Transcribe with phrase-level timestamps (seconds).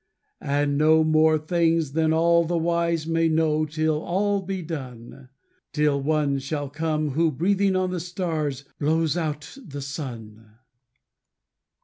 [0.41, 5.29] And know more things than all the wise may know Till all be done;
[5.73, 10.53] Till One shall come who, breathing on the stars, Blows out the sun.